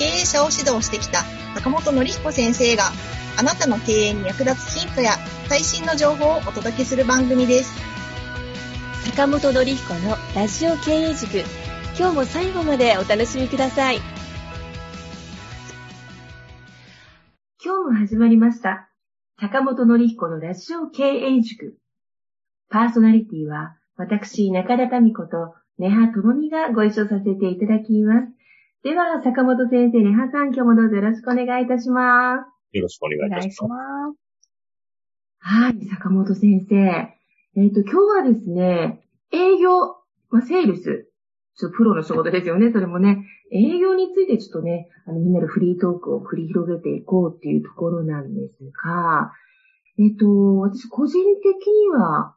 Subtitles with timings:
[0.00, 1.24] 経営者を指導してきた
[1.56, 2.84] 坂本典彦先生が
[3.38, 5.10] あなたの経営に役立つヒントや
[5.46, 7.78] 最新の情報をお届けする番組です。
[9.10, 11.40] 坂本典彦のラジオ経営塾。
[11.98, 13.98] 今日も最後までお楽しみください。
[17.62, 18.88] 今日も始まりました。
[19.38, 21.76] 坂本典彦のラジオ経営塾。
[22.70, 28.39] パーソナリティは私中田民子と根葉智美がご一緒させていただきます
[28.82, 33.68] では坂本先生根葉さん今日もどうぞよろしくお願いいたしますよろしくお願いいたします。
[33.68, 33.76] ま
[34.14, 34.16] す。
[35.38, 36.76] はい、坂本先生。
[36.76, 39.80] えっ、と、今日はですね、営業、
[40.30, 41.10] まあ、セールス、
[41.58, 43.26] ちょっとプロの仕事ですよね、それもね。
[43.52, 49.32] 営業についてちょっとね、あの、みんなでフリートークを繰り広げていこうっていうところなんですが、
[49.98, 52.34] えっ、と、私個人的には、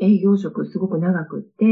[0.00, 1.64] 営業職すごく長くって、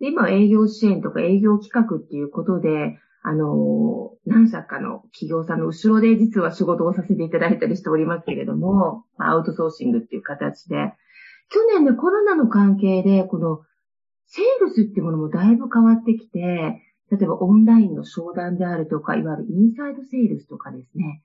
[0.00, 10.94] で今営業支援とか営業企画っていうことで、あの、何社かの企業さんの後ろで実は仕事をさせていただいたりしておりますけれども、アウトソーシングっていう形で、
[11.50, 13.60] 去年ね、コロナの関係で、この、
[14.26, 21.22] セールスってものもだいぶ変わってきて、例えばオンラインの商談であるとか、いわゆるインサイドセールスとかですね。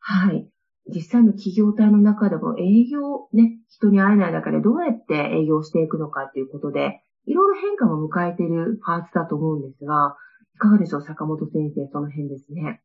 [0.00, 0.48] はい。
[0.88, 10.16] 実際の企業体の中でも営業、ね、人に会えない中でどうやって営業していくのかっていうことで、いろいろ変化も迎えているパーツだと思うんですが、
[10.56, 12.80] いかがでしょう、坂本先生、その辺ですね。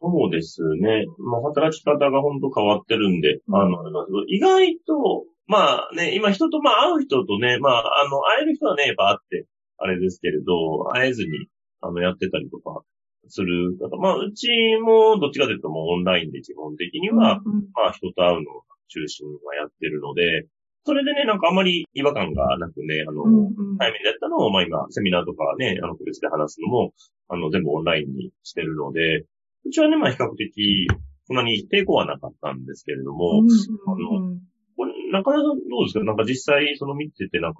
[0.00, 1.06] そうですね。
[1.18, 3.82] まあ、働き方が本当変わってるんで、あの、
[4.28, 9.46] 意外と、まあね、今人と、まあ会う人とね、まあ、あの、会える人はね、やっぱ会って、
[9.78, 11.48] あれですけれど、会えずに、
[11.80, 12.82] あの、やってたりとか
[13.26, 13.96] する方。
[13.96, 14.48] まあ、うち
[14.80, 20.46] も、どっちかというともうオンラインで基本的には、うんうんまあ、人と会うのが中心はやってるので、
[20.86, 26.92] それでね、なんかあまり違和感がなくね、あの、うんうん対面でやったのを、まあ今、セミナーとかね、あの、個別で話すのも、
[27.28, 29.26] あの、全部オンラインにしてるので、
[29.66, 30.86] うちはね、まあ比較的、
[31.26, 34.40] そんなに抵抗はなかったんですけれども、うんうんうん
[34.78, 36.04] これ、中田さんどうですか？
[36.04, 37.58] なんか実際、その見てて、なんか、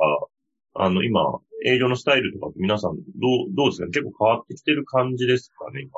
[0.74, 3.00] あの、今、営業のスタイルとか皆さん、どう、
[3.54, 3.86] どうですか？
[3.86, 5.90] 結構変わってきてる感じですかね、今？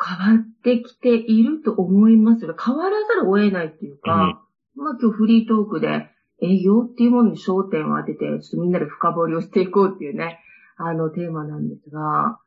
[0.00, 2.56] 変わってきていると思いますよ。
[2.58, 4.42] 変わらざるを得ないっていうか、
[4.74, 6.06] まあ今日フリートークで
[6.42, 10.40] 営業っていうものに焦点を当てて、ちょっとみんなで深掘りをしていこうっていうね、
[10.76, 12.38] あのテーマなんですが、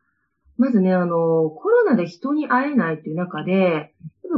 [0.57, 3.93] まずね、あの、コロナで人に会えないっていう中で、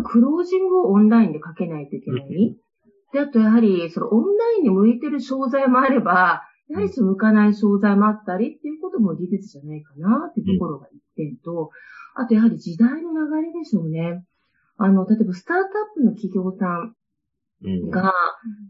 [0.05, 2.57] クロージングをオンラインでかけないといけない。
[3.13, 11.69] で、あとやはり、そのオンラインに向いてる商材もあれば、やはりその向かない商材もあったりっていうことも事実じゃないかなっていうところが一点と、
[12.15, 14.23] あとやはり時代の流れでしょうね。
[14.77, 16.95] あの、例えばスタートアップの企業さん。
[17.89, 18.13] が、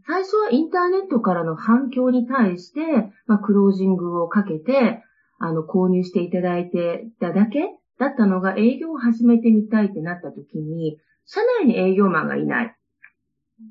[0.06, 2.80] 最初はインターネットからの反響に対して、
[3.26, 5.02] まあ、クロージングをかけて、
[5.38, 7.68] あの、購入していただいてただけ
[7.98, 12.76] だったのが営業を始めてみたいってなった時に、社内に営業マンがいない。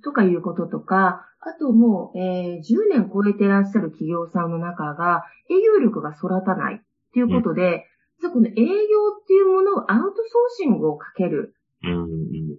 [0.04, 6.80] とかいうこととか、あともう、えー10年超えてらっしゃる企業さんの中が、営業力が育たないっ
[7.14, 7.86] ていうことで、
[8.22, 10.24] 実はこの営業っていうものをアウトソー
[10.56, 11.92] シングをかけるうん。
[11.92, 12.08] うん。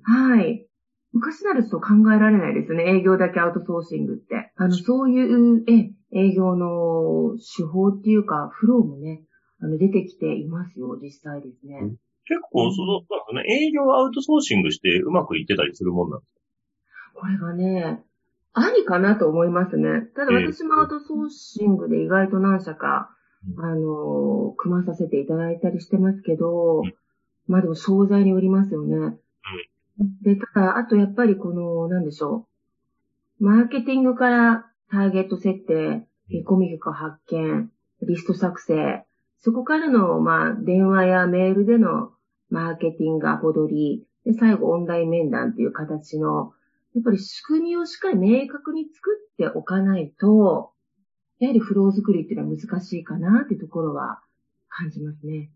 [0.02, 0.66] はい。
[1.14, 2.84] 昔ならちょっと考えられないですよね。
[2.98, 4.52] 営業だけアウトソーシングって。
[4.56, 9.22] あの、そういう、え、営業の手法っていうか、フローもね、
[9.60, 11.78] あの、出てきていますよ、実際ですね。
[12.26, 16.34] 結構、その、なんかね、営業をアウトソーシングしてうまくいってたりするもんなんです
[17.14, 18.02] これがね、
[18.52, 20.08] ありかなと思いますね。
[20.16, 23.10] ただええ私もアウトソーシングで意外と何社か、
[23.56, 26.94] うあの、組まさせていただいたりしてますけどうん、
[27.46, 29.16] まあでも商材によりますよね。
[30.22, 32.46] で、ただ、あとやっぱりこの、なんでしょ
[33.40, 33.44] う。
[33.44, 37.70] マーケティングからターゲット設定、見込み客発見、
[38.02, 39.04] リスト作成、
[39.38, 42.12] そこからの、まあ、電話やメールでの
[42.50, 46.52] マーケティングアポ取り、で、最後オンライン面談っていう形の、
[46.94, 50.72] やっぱり仕組みをしっかり明確に作っておかないと、
[51.40, 54.20] やはりフロー作りっていうのは難しいかなっていうところは
[54.68, 55.50] 感じますね。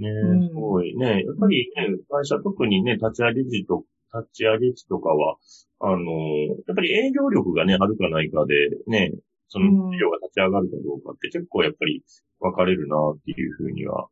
[0.00, 0.08] ね。
[0.10, 0.48] うん。
[0.48, 1.22] すごいね。
[1.24, 5.36] やっぱりね、会社特にね、立ち上げ時と、立ち上げ時とかは、
[5.80, 8.54] あの、やっぱり営業力がね、あるかないかで、
[8.86, 9.12] ね、
[9.48, 12.02] その事業が立ち上がるかどうかって結構やっぱり
[12.38, 14.06] 分かれるなっていうふうには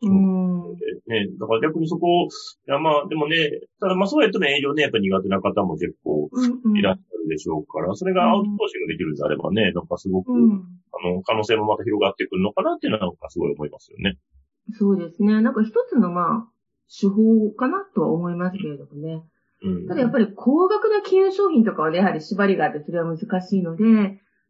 [0.00, 0.74] 気も
[1.06, 2.28] ね、だから逆にそこを、い
[2.66, 3.36] やまあでもね、
[3.80, 6.30] ただまあそうやってね、営業ね、やっぱ苦手な方も結構
[6.74, 14.16] いらっしゃるでしょうから、それがアウトソーシングできるんであればね、なんかすごく、あの、可能性もまた広がってくるのかなっていうのはなんかすごい思いますよね。
[14.78, 15.40] そうですね。
[15.40, 16.48] なんか一つのまあ、
[16.88, 19.22] 手法かなとは思いますけれどもね。
[19.62, 23.84] うん、ただやっぱり高額な金融商品とかはね、やはり縛りがあってそれは難しいので、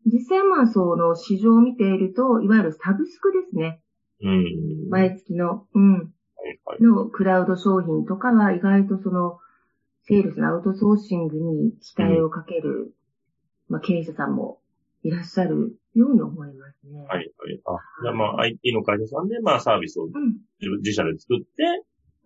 [0.07, 3.83] 実際まあその市場を見ていると、いわゆるサブスクですね。
[4.23, 9.39] うん、毎月の、うん、はいはい、のクラウド商品とかは意外とその、
[10.03, 12.95] セールスのアウトソーシングに期待をかける、
[13.69, 14.61] うん、まあ経営者さんも
[15.03, 17.01] いらっしゃるように思いますね。
[17.01, 17.61] はい、はい。
[17.65, 20.09] あ、じゃあまあ IT の会社さんでまあサービスを
[20.79, 21.47] 自社で作って、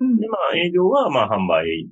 [0.00, 1.88] うん、でまあ営業はまあ販売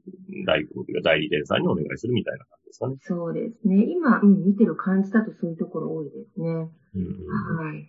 [0.47, 2.97] 代行というか代理店さんにお願いするみたいな感じですかね。
[3.01, 3.85] そうですね。
[3.89, 6.49] 今、うん、見てる感じだとそういうところ多いですね。
[6.49, 7.89] うん、はい。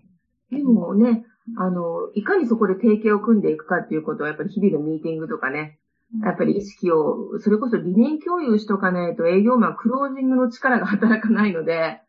[0.52, 1.26] でもね、
[1.58, 5.80] あの、いかにそこで提携を組んでいくかっていうことは、やっぱり日々のミーティングとかね、
[6.22, 12.02] やっぱり意識を、それこそ理念共有しとかないと営業マン、クロージングの力が働かないので、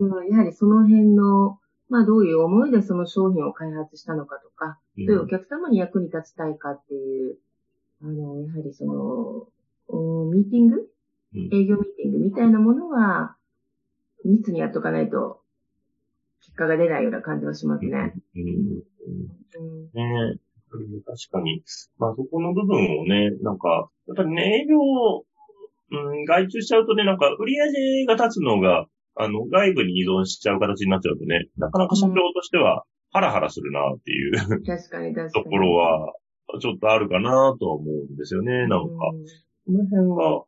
[0.00, 7.38] うん、やはりその辺の、まあどういう思いでその商品を開発したのかとか、どういうお客様に役に立ちたいかっていう、
[8.02, 9.46] あの、やはりその、
[10.32, 10.88] ミーティング、
[11.52, 13.36] 営業ミーティングみたいなものは、
[14.24, 15.42] 密にやっとかないと、
[16.40, 18.14] 結果が出ないような感じはしますね。
[18.34, 18.82] うん。
[20.72, 21.62] うん、ね確かに。
[21.98, 34.32] まあそこの部分をね、なんか、やっぱりね、営業、うん、外注しちゃうとね、なんか売り上げが立つのが、あの、外部に依存しちゃう形になっちゃうとね、なかなか社長としては、ハラハラするなっていう、
[34.64, 35.44] 確かに確かに。
[35.44, 36.14] ところは、
[36.60, 38.78] ちょっとあるかなとは思うんですよね、なんか。
[38.78, 40.44] この辺は、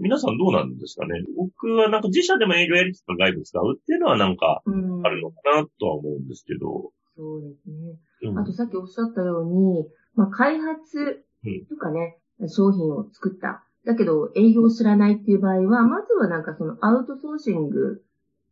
[0.00, 1.14] 皆さんどうなんですかね？
[1.36, 4.70] 僕はなんか自社でも営業やりつつ外部使うっていうのはなんか、あ
[5.08, 6.92] るのかなとは思うんですけど。
[7.16, 7.96] そうですね。
[8.22, 11.24] うん、あとさっきおっしゃったように、まあ、開発
[11.68, 13.64] とかね、うん、商品を作った。
[13.84, 18.02] だけど営業を知らないっていう場合は、まずはなんかそのアウトソーシング、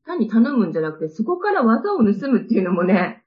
[0.07, 3.25] 単に頼むんじゃなくて、そこから技を盗むっていうのもね、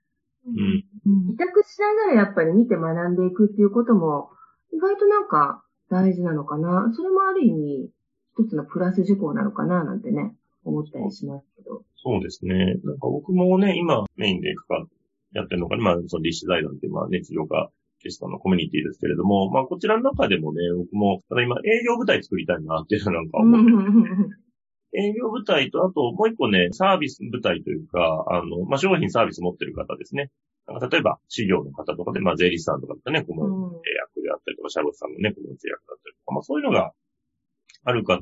[0.47, 1.33] うん。
[1.33, 4.31] 委託しながらやっぱり見て学んでいくっていうことも、
[4.73, 6.91] 意外となんか大事なのかな。
[6.95, 7.89] それもある意味、
[8.37, 11.83] 一つのプラス事項なのかな、なんてね、思ったりしますけど。
[11.97, 12.75] そうですね。
[12.83, 14.87] なんか僕もね、今メインで関わっ
[15.33, 17.69] やってるのか、まあ、その立志財団っていう、まあ、ね、治療科
[18.03, 23.65] ゲストのコミュニティですけれども、まあ、こちらの中でもね、僕も、ただ今、営業部隊作りたいなっていうのなんか思っ
[24.91, 30.31] て営業部隊と、あと、もう一個ね、サービス部隊というか、あの、まあ、商品サービス持ってる方ですね。
[30.67, 36.93] 例えば、事業の方とかで、まあ、税理士さんとかってね、顧問役であったりとか、シャロスさんのね、顧問役だったりとか、まあ、そういうのが
[37.85, 38.21] ある方。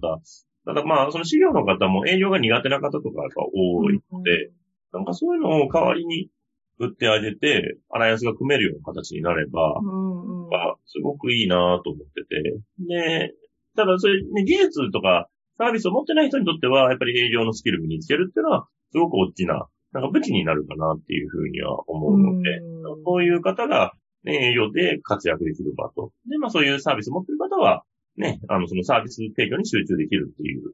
[0.65, 4.51] ただまあ、その事業の方も営業が苦手な方とかが多いので、
[4.91, 6.29] なんかそういうのを代わりに
[6.79, 10.49] 売ってあげて、アライアンスが組めるような形になれば、うんうん、
[10.85, 12.59] すごくいいなと思ってて。
[12.87, 13.33] で、
[13.75, 15.27] ただそれ、ね、技術とか
[15.57, 23.93] サービスを持ってない人にとっては、やっぱり営業のスキル身につけるっていうのは、すごく大きな、なんか武器になるかなっていうふうには思うので、うん、そういう方が、
[24.23, 26.11] ね、営業で活躍できる場と。
[26.29, 27.83] で、まあそういうサービスを持ってる方は、
[28.17, 30.73] ね、あの、そのサービス提供に集中できるっていう、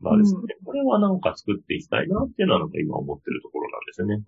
[0.00, 4.22] まあですね、うん、これはなんか作っていきたいなっていうのはなんか今思ってるところなんですよね。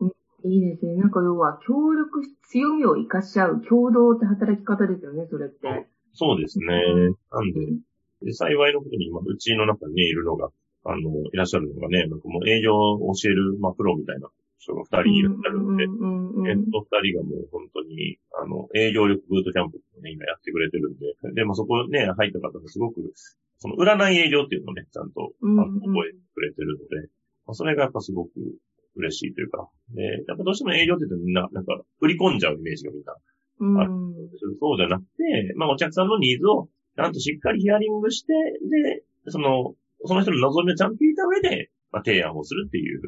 [0.44, 0.94] うんいいですね。
[0.96, 5.88] なんか要は、協力、強みを活かし合う共同って働き方ですよね、それって。
[6.12, 6.67] そうですね。
[7.32, 7.61] なんで、
[8.22, 10.51] で幸いのことに今、うちの中にね、いるのが、
[10.84, 11.01] あの、
[11.32, 23.01] いらっしゃるのがね、なんかもう営業を教える、まあ、プロみたいな人が二人いらっしゃるんで、えっと、二人がもう本当に、あの、営業力ブートキャンプをね、今やってくれてるんで、で、まあ、そこね、入った方がすごく、
[23.58, 27.08] その占い営業っていうのをね、ちゃんと、あの、覚えてくれてるので、
[27.46, 28.31] まあ、それがやっぱすごく
[28.96, 33.15] 嬉しいというか、で、やっぱどうしても営業って言ってみんな、なんか、売り込んじゃうイメージがみんな、
[33.82, 33.93] ある。
[34.60, 38.32] そうじゃなくて、まあお客さんのニーズをちゃんとしっかりヒアリングして、
[39.24, 39.74] で、その、
[40.05, 43.01] その人の望みをちゃんと聞いた上で、まあ提案をするっていう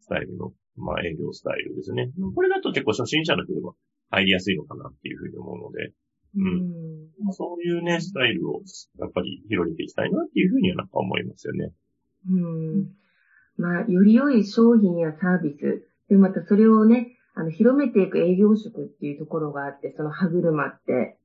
[0.00, 2.10] スタイルの、まあ営業スタイルですね。
[2.34, 3.74] これだと結構初心者の人でも
[4.10, 5.92] 入りやすいのかなっていうふうに思うので、
[6.34, 7.24] うん。
[7.24, 8.62] まあ、そういうね、スタイルを
[8.98, 11.72] やっぱり広げていきたいなっていうふうにはなんか思いますよね。
[12.30, 12.86] うん。
[13.56, 21.18] まあ、より良い商品やサービス、で、またそれをね、あの、広めていく営業職っていうところがあって、その歯車って、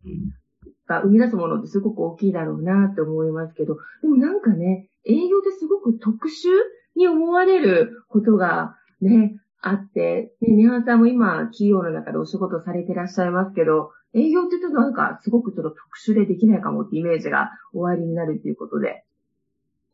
[0.88, 6.50] が生み出すものってすごく大きいだろうなって思いますけど、でもなんかね、営業ってすごく特殊
[6.96, 19.04] に思われることがね、あって、ね、ネハンさんも今、企業の中でお仕事されてらっしゃいますけど、営業って言うとなんかすごくちょっと特殊でできないかもってイメージが終わりになるっていうことで、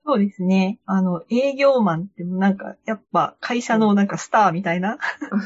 [0.05, 0.79] そうですね。
[0.85, 4.97] あの、営業マンってなんか、やっぱ会社のなんかスターみたいな、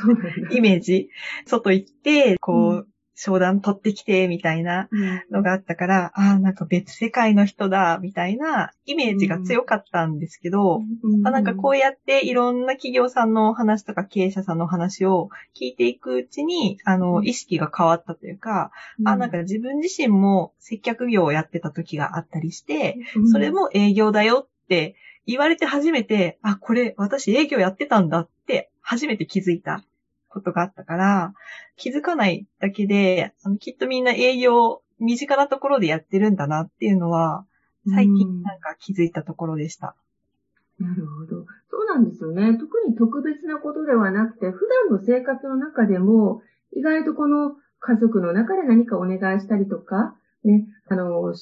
[0.51, 1.09] イメージ。
[1.45, 2.87] 外行って、こう、
[3.19, 4.87] 商談取ってきて、みたいな
[5.31, 10.81] のがあったから、ああ、なんか別世界の人だ、みたいなイメージが強かったんですけど、
[11.25, 18.69] あなんかこうやっていろんな企業さんの話とか経営者さんの話を聞いていくうちに、あの、意識が変わったというか、
[19.03, 22.97] あ、なんか自分自身も接客業をやってた時があったりして、
[23.31, 24.95] それも営業だよって
[25.25, 29.83] 言われて初めて、あ、これ私営業やってたんだって初めて気づいた
[30.29, 31.33] ことがあったから、
[31.75, 37.45] 気づかないだけで、あのきっとみんな営業身近なところでやってるんだなっていうのは、
[37.89, 39.95] 最近なんか気づいたところでした。
[40.79, 41.45] なるほど。
[41.71, 42.57] そうなんですよね。
[42.57, 46.41] 特に特別なことではなくて、普段の生活の中でも、
[46.75, 51.33] 意外とこの家族の中で何かお願いしたりとか、ね、あの、同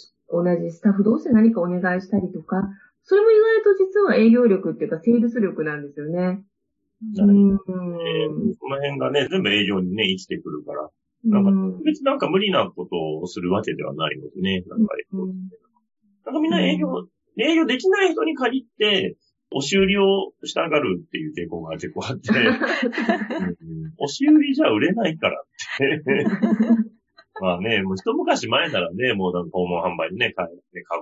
[0.57, 2.69] じスタッフ同士で何かお願いしたりとか、
[3.03, 6.41] それも意外と実は営業力っていうか、セールス力なんですよね。
[7.01, 7.17] うん。
[7.17, 10.89] えー、その辺がね、全部営業にね、生きてくるから。
[11.25, 15.49] なんか、特別なんか無理なことをするわけではないのでね、なんか、うん、
[16.25, 17.09] なんかみんな営業、う
[17.39, 19.17] ん、営業できない人に限って、
[19.51, 22.45] 押し売りをしたがるっていう傾向が結構あって、 うん、
[23.97, 25.43] 押し売りじゃ売れないからっ
[25.77, 26.03] て。
[27.41, 30.49] まあね、もう一昔前ならね、もうなんか訪問販売でね、買う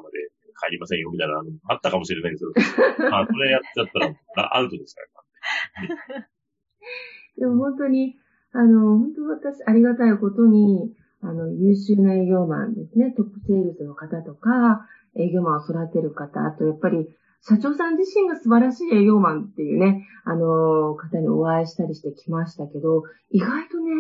[0.02, 0.30] まで
[0.66, 3.88] 帰りませんよみたいなのあったかもしれないですけど、 まあそれやっちゃっ
[4.36, 5.23] たらアウトですから。
[7.38, 8.16] でも本当に、
[8.52, 17.10] あの、本当私ありがたいことに、あの、優秀な営業マンですね、トップセールスの方とか、営業マンを育てる方、あとやっぱり
[17.46, 23.92] 社長さん自身が素晴らしい営業マンっていうね、あの、方にお会いしたりしてきましたけど、意外とね、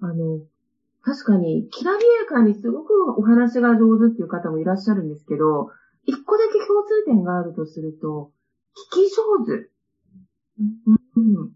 [0.00, 0.40] あの、
[1.00, 5.70] 確かに、きらびやかにすごくお話が上手っていう方もいらっしゃるんですけど、
[6.04, 8.30] 一個だけ共通点があるとすると、
[8.92, 9.71] 聞き上手。
[10.58, 11.52] うん。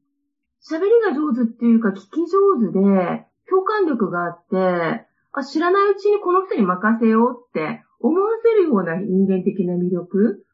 [0.68, 2.00] 喋りが上手っていうか、聞き
[2.30, 10.44] 上手で、共感力があって、あ、知らないうちにこの人に任せようって思わせるような人間的な魅力？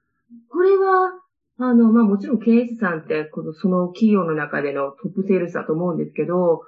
[0.50, 1.12] これは、
[1.58, 6.62] あの、まあ、もちろん経営者さんって、この、その企業の中でのトップセールスだと思うんですけど、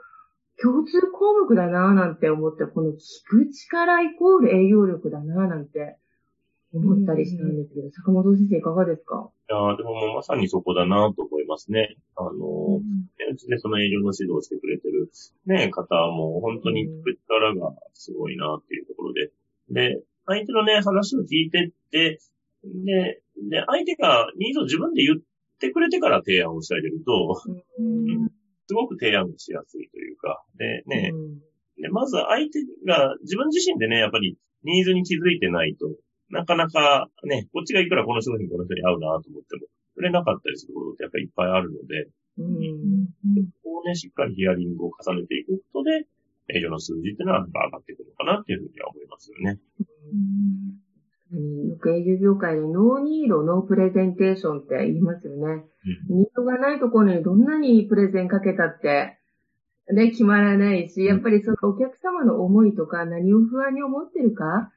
[0.63, 2.95] 共通項目だなぁなんて思って、この聞
[3.29, 5.99] く力イコール営業力だなぁなんて
[6.75, 9.31] 思ったりしたんですけど、坂本先生いかがですか？
[9.51, 11.97] いやでももうまさにそこだなと思いますね。
[12.17, 12.33] あの、う
[12.81, 15.11] ん、うちでその営業の指導をしてくれてる
[15.47, 19.31] ね、方も本当に聞く力がすごいなっていうところで。
[19.71, 22.19] で、相手のね、話を聞いてって、
[22.65, 25.21] で、で、相手がニーズを自分で言っ
[25.61, 27.43] てくれてから提案をしてあげると、
[27.79, 28.31] うん、
[28.67, 31.39] すごく提案しやすいというか、でね、うん、
[31.83, 35.87] で、まず相手が自分自身でね、やっぱりニーズに気づいてないと、
[36.31, 39.67] なかなかね、こっちがいくらこの商品この人に合うなと思っても、
[39.97, 43.07] 売れなかったりすることってやっぱりいっぱいあるので、うん、
[43.63, 46.07] ここをね、しっかりヒアリングを重ねていくことで、
[46.49, 49.59] 営業の数字っていうのは上がってくるのかなっていうふうには思いますよね。
[51.33, 55.65] うん、よく営業業界で No need、no presentation って言いますよね。
[56.11, 59.19] うん、ニードがないところにどんなにプレゼンかけたって、
[59.93, 64.69] ね、決まらないし、やっぱりそのお客様の思いとか何を不安に思ってるか、うん、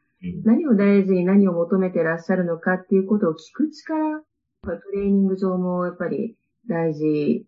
[0.43, 4.21] 何を大事に何を求めてらっしゃるのかっていうことを聞く力、
[4.63, 6.35] トレーニング上もやっぱり
[6.67, 7.45] 大事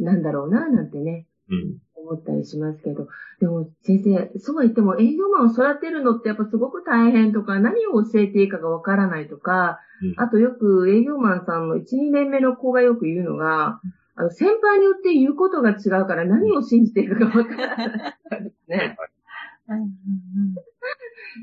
[0.00, 1.26] なんだろうな、なんてね。
[1.50, 3.06] うん思ったりしますけど。
[3.40, 13.80] でも先生、そうは言っても営業マンを育てるのってやっぱすごく大変とか、何を教えていいかがわからないとか、うん、あとよく営業マンさんの1、2年目の子がよく言うのが、
[14.14, 18.96] あの先輩によって言うことが違うから何を信じていいかがわからないですね。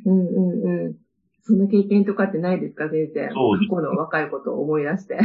[0.05, 0.95] うんうんうん。
[1.43, 3.29] そんな経験とかってないですか、先生？
[3.29, 5.17] そう過去の若いことを思い出して。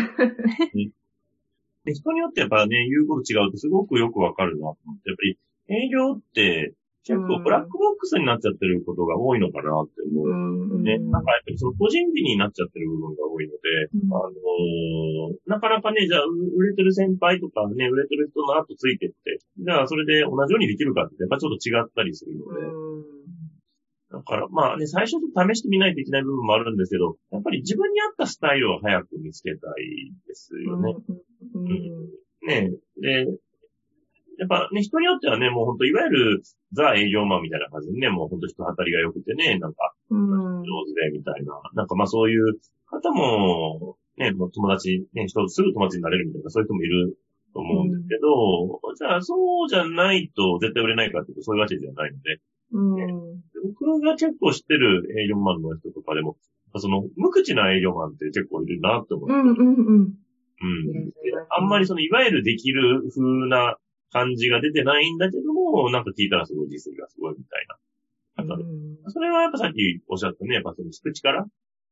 [1.85, 10.29] で 人によってやっぱね、言うこと違うとすごくよくわかるなと思って、やっぱり営業って結構ブラックボックスになっちゃってることが多いのかなって思う。
[10.29, 13.59] うんね、なんかやっぱりその個人美になっちゃってる部分が多いので、
[13.93, 22.61] うんあのーなかなかね、じゃあ売れてる先輩とかね、売れてる人の後ついてって、じゃあそれで同じようにできるかってやっぱちょっと違ったりするので、
[24.19, 30.95] だからまあね、最初ちょっと試してみないといけない部分もあるんですけど、やっぱり自分に合ったスタイルを早く見つけたいですよね。
[31.55, 32.71] うんね。
[33.01, 33.27] で、
[34.39, 36.43] やっぱね、人によってはね、もう本当いわゆる
[36.73, 40.63] ザ営業マンみたいな感じでね、もう本当人当たりが良くてね、なんかうん。
[40.63, 47.17] 上手でみたいな、なんかまあそういう方も、ね、もう友達、ね、人すぐ友達になれるみたいな、そういう人もいる
[47.55, 52.39] と思うんですけど、じゃあそうじゃないと絶対売れないかっていうとそういうわけじゃないので、
[52.73, 56.37] うん僕が結構知ってる営業マンの人とかでも、
[56.77, 59.99] その無口な営業マンって結構いるなって思って、うんうんうん。
[60.01, 60.15] うん。
[61.51, 63.77] あんまりその、いわゆるできる風な
[64.11, 67.77] 感じが出てないんだけども、なんか聞いたらすごい実績がすごいみたいな。
[68.37, 68.65] 方で。
[68.65, 69.11] うん。
[69.11, 71.47] それはやっぱさっきおっしゃったね、やっぱその聞く力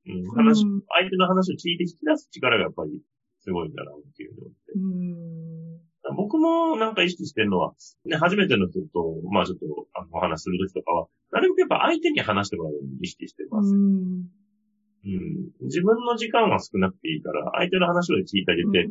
[0.05, 0.83] うん、話、うん。
[0.88, 3.00] 相手の話を聞いて引き出す力がやっぱり
[3.41, 4.55] すごいんだなっていうのって。
[4.75, 13.73] うん僕もなんか意識してるのは、ね、初めての人と、まあちょっとあのお話しするときとかは、なるべくやっぱ相手に話してもらうように意識してます。
[13.73, 14.27] うん
[15.05, 15.67] うん。
[15.67, 18.89] 自分の時間は少なくていいから、相手の話を聞いてあげて、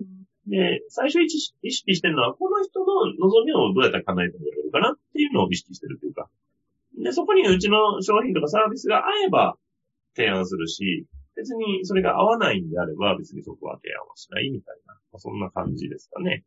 [0.48, 6.30] で、最初意識してるのは、この人の望みをどうやったら叶えてあげれるかなっていうのを意識してるというか。
[6.98, 9.56] で、そこにうちの商品とかサービスが合えば
[10.15, 16.44] 提案するし、別にそれが合わないんであれば、別にそこは提案はしないみたいな、まあそんな感じですかね。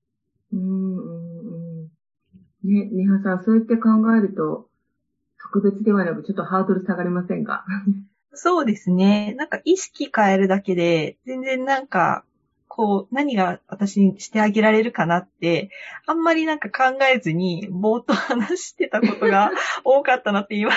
[0.58, 1.38] うんうん
[1.82, 1.88] うん
[2.64, 4.68] ね、ネハさん、そうやって考えると、
[5.42, 7.64] 特別ではなく、ちょっとハードル下がりませんか？
[8.32, 9.34] そうですね。
[9.36, 12.24] なんか意識変えるだけで、全然なんか、
[12.66, 15.70] こう、何が私にしてあげられるかなって、
[16.06, 19.52] あんまりなんか考えずに、ぼーっと話してたことが
[19.84, 20.72] 多かったなって今、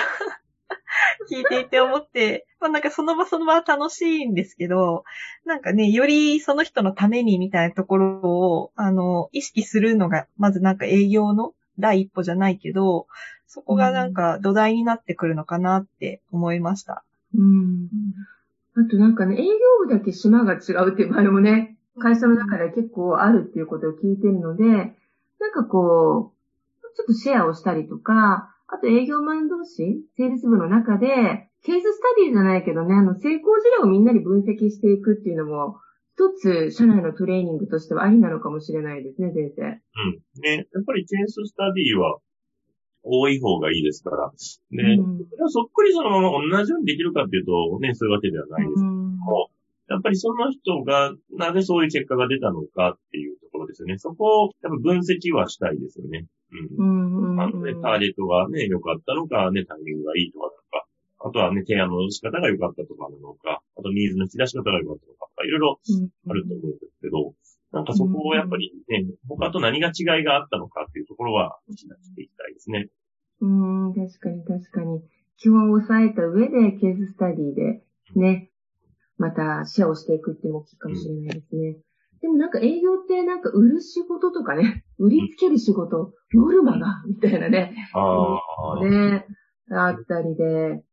[1.30, 5.04] 聞いていて思って、まあなんかその場その場は楽しいんですけど、
[5.44, 13.06] なんかね、よりその人のためにみたいなところを、あの、意識するのが、まずなんか営業の第一歩じゃないけど、
[13.46, 17.04] そこがなんか土台になってくるのかなって思いました。
[17.34, 17.88] うん。
[18.74, 19.52] あとなんかね、営業
[19.86, 31.06] 部だけ島が違うっていう場合もね、会社の中で結構あるっていうことを聞いてるので、なんかこう、ちょっとシェアをしたりとか、あと営業マン同士、セールス部の中で、
[31.64, 35.80] ケーススタディじゃないけどね、あの、成功事例をみんなに分析していくっていうのも、
[36.14, 39.62] 一つ、社内のトレーニングとしてはありなのかもしれないですね、先生。
[39.62, 39.72] うん。
[40.42, 42.18] ね、やっぱりケーススタディは
[43.02, 44.30] 多い方がいいですから。
[44.70, 45.18] で、うん
[45.50, 49.50] そっくりそのまま同じようにできるかっていうと、ね、そういうわけではないですけども、
[49.88, 53.98] やっぱりその人がなぜそういう結果が出たのかっていうところですよね。
[53.98, 56.26] そこをやっぱ分析はしたいですよね。
[56.78, 56.82] う。
[56.82, 60.86] うんんうんまあね、ターゲットがね、良かったのか、ね、タイミングがいいとかなのか、
[61.20, 65.80] あとはね、提案の仕方が良かったとかなのか、あとニーズの引き出し方が良かったとか、いろいろ
[66.28, 67.32] あると思うんですけど、
[67.72, 72.88] なんかそこをやっぱりね、他と何が違いがあったのかっていうところは、引き出していきたいですね。
[73.40, 75.02] うん、確かに確かに。
[75.36, 77.82] 基本を抑えた上でケーススタディで
[78.16, 78.47] ね、
[79.18, 81.76] またシェアをしていくっていうのも大きいかもしれないですね。
[82.20, 88.38] でもなんか営業ってなんか売る仕事とかね、 売りつける仕事、ノルマが、みたいなね、あ
[88.80, 89.26] あ、ね、
[89.70, 90.84] あったりで、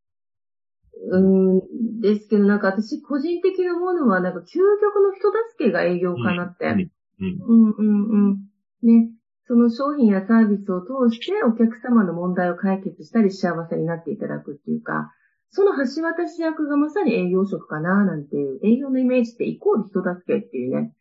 [1.07, 6.65] うーん、ですけどなんか私個人的なものはなんか究極の人助けが営業かなって。
[6.67, 6.91] うん。
[7.19, 8.37] うんうんうん。
[8.81, 9.09] ね。
[9.47, 15.11] その商品やサービスを通してお客様の問題を解決したり幸せになっていただくっていうか、
[15.55, 20.91] その橋渡し役がまさに営業職かななんていう、営業のイメージってイコール人助けっていうね、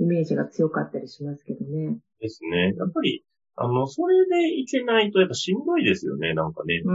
[0.00, 1.96] イメージが強かったりしますけどね。
[2.20, 2.74] ですね。
[2.76, 3.22] やっぱり、
[3.54, 6.82] あの、それでいけないとやっぱしんどいですよね、なんかね。
[6.84, 6.92] うー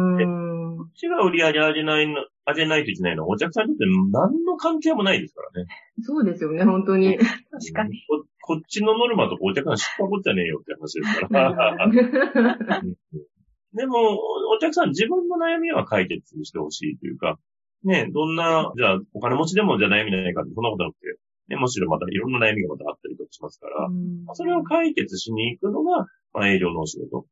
[0.73, 0.77] ん。
[0.77, 5.69] こっちが売り上げ上げないの、上げないといけないのはお客さんにとって何の関係もないですからね。
[6.01, 7.17] そうですよね、本当に。
[7.17, 7.27] 確
[7.73, 8.03] かに。
[8.09, 8.25] こ。
[8.41, 11.87] こっちのノルマとかお客さん知ったことじゃねえよって話ですから。
[13.73, 14.17] でも、
[14.55, 17.37] お客さん自分の悩みは解決してほしいというか、
[17.83, 23.89] ね、どんな、じゃあ、お金持ちでもじゃあ悩みないかって、そんなことなくて、ね、むしろまたいろんな悩みがまたあったりとかしますから、
[24.33, 27.27] それを解決しに行くのが、まあ、営業のお仕事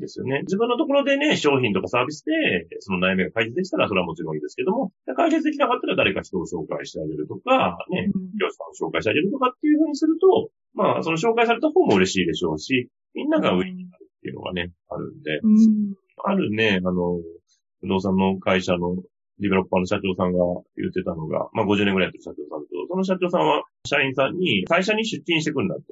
[0.00, 0.40] ですよね。
[0.42, 2.32] 自分のところでね、商品とかサービスで、
[2.80, 8.08] その悩みが解決できたら、それはもちろんいいですけども、解決できなかったら誰か人を紹介してあげるとか、ね、
[8.40, 17.20] 業者さんを紹介してあげるとかっていうふうにすると、まあ、その紹介された方も嬉しいでしょうし、みんなが上になるっていうのがね、あるんで、うんあるね、あの、
[17.80, 18.96] 不動産の会社の
[19.38, 20.38] ディベロッパーの社長さんが
[20.76, 25.82] 言ってたのが、まあ50年ぐらいやってる社長さんと、その社長さんは社員さんに会社に出勤してくんだと、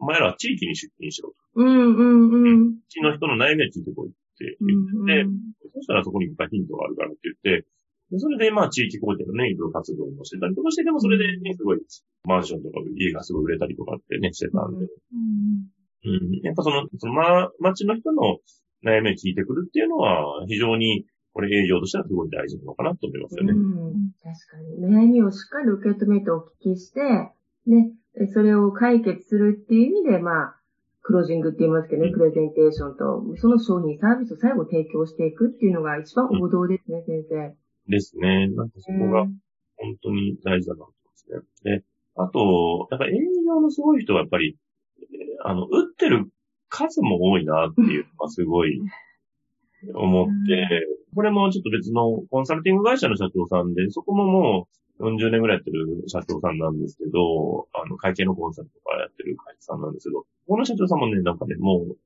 [0.00, 1.36] お前らは地域に出勤しろと。
[1.56, 2.68] うんうんうん。
[2.68, 5.30] うちの人の悩みを聞いてこいってう言ってて、ん
[5.74, 7.66] そしたらそこにいっぱいヒントがあるからって言って、
[8.10, 11.78] でそれでまあ地域貢献のね、いろいろ活動もしてたりとかして、でもそれでね、すごい
[12.24, 14.86] マンションとか家がすごい売れたりとかってね、してたんで、
[16.04, 18.38] うん、やっぱその、そのま、町の人の
[18.84, 23.52] 悩みを聞いてくるっていうのは、非常に、これ営業としてはすごい大事なのかなと思いますよね。
[23.52, 24.86] うん確かに。
[24.86, 27.00] 悩みをしっかり受け止めてお聞きして、
[27.66, 27.90] ね、
[28.32, 30.56] それを解決するっていう意味で、まあ、
[31.02, 37.56] クロージングって言いますけどね、うんプレゼンテーションと、その商品、サービスを最後提供していくっていうのが一番王道ですね、先生。
[37.88, 38.48] ですね。
[38.48, 39.26] なんかそこが
[39.76, 41.78] 本当に大事だなと思いますね。
[41.78, 41.84] で、
[42.16, 43.10] あと、やっぱ営
[43.44, 44.56] 業のすごい人はやっぱり、
[44.98, 46.26] えーあの、打ってる
[46.74, 48.80] 数も多いなっていうのがすごい
[49.94, 61.96] 思って、これもちょっと別のコンサルティング会社の社長さんで、そこももう40年ぐらいやってる社長さんなんですけど、あの、会計のコンサルとかやってる会社さんなんですけど、この社長さんもね、なんかね、もう、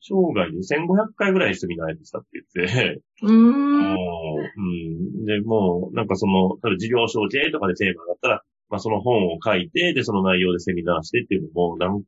[0.00, 3.32] 生涯で1500回ぐらいセミナーやってきたって言って、う。
[3.32, 5.24] もう、うん。
[5.24, 12.02] で、もう、なんかその、例えば事業承継とかでテーマだったら、まあその本を書いて、で、その内容でセミナーしてっていうのも、なん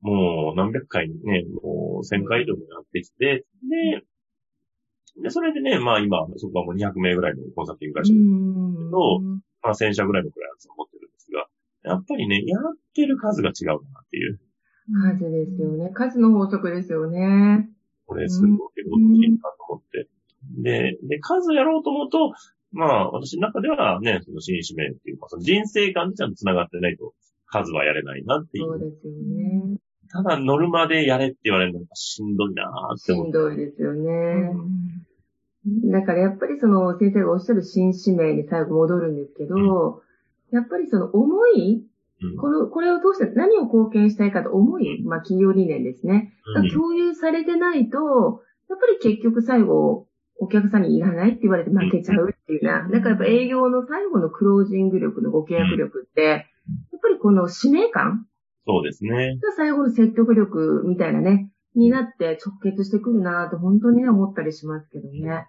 [0.00, 4.02] もう何百回にね、もう1000回以上もやってきて、で、
[5.22, 9.20] で、それでね、まあ今、そこはもう200名ぐらいのコンサルティング会社、うんと
[9.62, 11.46] まあ1000社ぐらいのクライアントを持ってるんですが、
[11.90, 12.62] やっぱりね、やっ
[12.94, 13.80] てる数が違うなっ
[14.10, 14.38] ていう、
[14.92, 15.90] 数ですよね。
[15.94, 17.68] 数の法則ですよね。
[18.06, 20.08] これすごい大きいなと思って。
[20.62, 22.32] で、で、数やろうと思うと、
[22.72, 27.14] まあ、私の中ではね、その新使命っていうか、その人生観でちゃんと繋がってないと、
[27.46, 28.66] 数はやれないなっていう。
[28.66, 29.78] そうですよね。
[30.10, 33.28] ただ、ノルマでやれって言われるのがしんどいなーってし思って。
[33.30, 34.52] んどいですよね。
[35.90, 40.02] だからやっぱりその先生がおっしゃる新使命に最後戻るんですけど、
[40.52, 41.82] やっぱりその思い、
[42.22, 46.32] うんこの、これを通して何を貢献したいかと思い、まあ企業理念ですね。
[46.72, 50.06] 共有されてないと、やっぱり結局最後、
[50.38, 52.88] お客さんにいらないって言われて負けちゃうっていうな。
[52.90, 56.40] だからやっぱ営業の最後のクロージング力のご契約力って、やっ
[57.02, 58.26] ぱりこの使命感
[58.66, 59.38] そうですね。
[59.38, 65.20] が最後の説得力みたいなね、になって直結してくるなと本当にね思ったりしますけどね。
[65.28, 65.44] やっ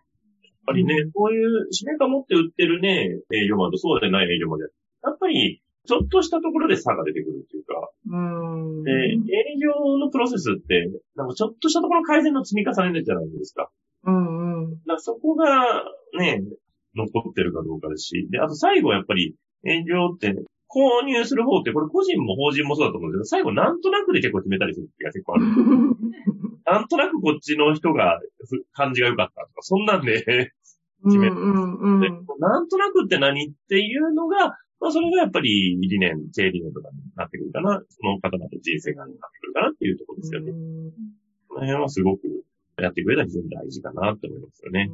[0.66, 4.66] ぱりねう、こういう使命感持って売ってるね、営業マンとそうでない営業マンで、
[5.04, 8.84] やっぱり、ちょっとしたところで差が出てくるっていうか、うーん。
[8.84, 13.70] で、営業のプロセスって、なんかちょっとしたところの改善の積み重ねじゃないですか。
[14.04, 14.72] うんうん。
[14.72, 15.86] だからそこが
[16.20, 16.44] ね、
[16.94, 20.36] 残ってるかどうかですし、で、あと最後やっぱり営業って、
[20.70, 25.46] 購入する方って、これ個人も法人もそうだと思うんですけど、最後なんとなくで結構決めたりする時が結構ある。
[26.66, 30.52] なんとなくこっちの人がふ感じが良かったとか、そんなんで、
[31.06, 32.26] 決めうんうんでうん。
[32.40, 40.52] なんとなくって何っていうのが、まあそれがやっぱり理念、経営理念とかになってくるかな、その方々の人生観になってくるかなっていうところですよね。
[40.52, 40.92] うん
[41.48, 42.22] この辺はすごく
[42.78, 44.92] やっていく上では非常に大事かなって思いますよね。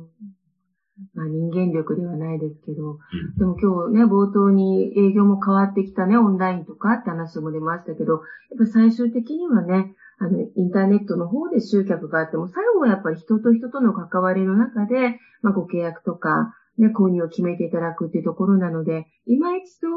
[1.14, 3.38] まあ人間力ではないですけど、うん。
[3.38, 8.22] でも今日ね、冒頭に営業も変わってきたね、オンラインとかって話も出ましたけど、やっ
[8.60, 19.88] ぱ最終的にはね、あの、インターネットの方で集客があっても、最後はやっぱり人と人との関わりの中で、まあご契約とか、ね、購入を決めていただくっていうところなので、今一度、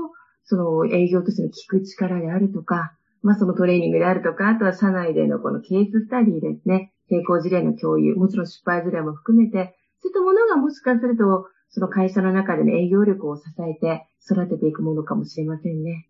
[0.44, 16.09] その営業としての聞く力であるとか、まあそのトレーニングであるとか、あとは社内でのこのケーススタディですね、成功事例の共有、もちろん失敗事例も含めて、そういったものがもしかすると、その会社の中での営業力を支えて育てていくものかもしれませんね。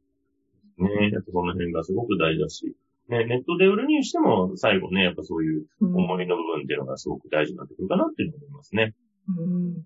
[0.78, 2.76] ねやっぱその辺がすごく大事だし、
[3.08, 8.94] ね、ネットで売るにしても最後ね、やっぱそういううん思いの部分っていうのがすごく大事になってくるかなっていうのを思いますね。
[9.28, 9.84] うん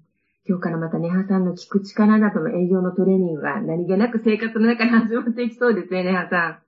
[0.49, 6.61] 今日からまたネハさんの聞く力などの営業のトレーニングが何気なく生活の中で始まっていきそうですね、ネハさ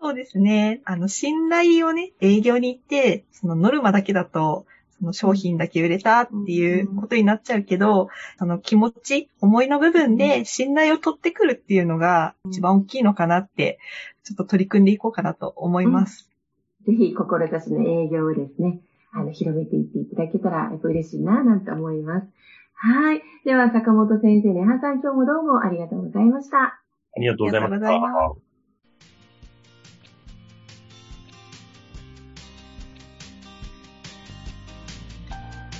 [0.00, 0.80] そうですね。
[0.84, 4.64] あの、信頼をね、営業に行って、そのノルマだけだと、
[5.00, 8.08] その商品だけ売れたっていうことになっちゃうけど、
[8.38, 13.78] その気持ち、思いの部分で信頼を取ってくるっていうのが一番大きいのかなって、
[14.24, 16.30] ちょっと取り組んでいこうかなと思います。
[16.90, 16.92] ん。
[16.92, 18.80] ぜひ、志の営業をですね、
[19.12, 22.28] あの、広めていっていただけたら、やっぱ嬉しいな、なんて思います。
[22.74, 23.22] はい。
[23.44, 26.58] では、坂本先生、ネハさん、今日もどうもありがとうございました。
[26.58, 28.49] ありがとうございました。